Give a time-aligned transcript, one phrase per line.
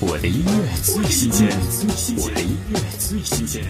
[0.00, 1.48] 我的音乐最新鲜，
[2.18, 3.64] 我的音乐最新鲜。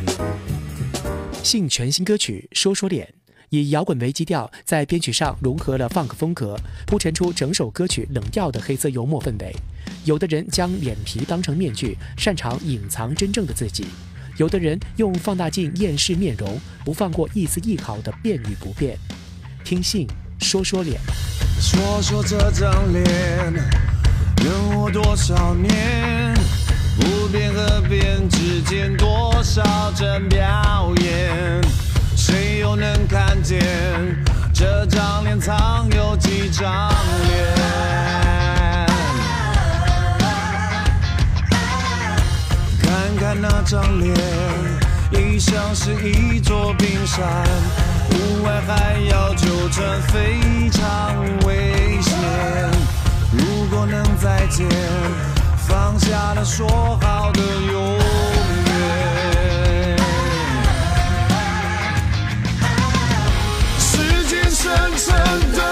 [1.42, 3.06] 信全新歌曲《说说脸》，
[3.48, 6.54] 以摇滚为基调，在编曲上融合了 funk 风格，
[6.86, 9.56] 铺陈出整首歌曲冷调的黑色幽默氛围。
[10.04, 13.86] 有的人将脸皮当成面具，擅长隐藏真正的自己；
[14.36, 18.98] 有的人用放大镜验视面容，不放过一丝一毫的变与不变。
[19.64, 20.06] 听信
[20.40, 21.00] 说说脸，
[21.58, 23.77] 说说这张脸。
[24.90, 26.34] 多少年？
[26.98, 29.62] 不变和边之间多少
[29.94, 31.62] 真表演？
[32.16, 33.60] 谁又能看见
[34.52, 36.90] 这张脸藏有几张
[37.28, 37.54] 脸？
[42.82, 44.16] 看看那张脸，
[45.12, 47.24] 一像是一座冰山，
[48.10, 50.40] 屋外还要纠正，非
[55.68, 56.66] 放下了说
[57.00, 57.96] 好的永
[58.66, 59.96] 远。
[63.78, 65.14] 时间深深
[65.52, 65.67] 的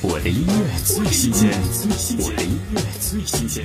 [0.00, 1.50] 我的音乐最新鲜，
[2.20, 3.64] 我的音乐最新鲜。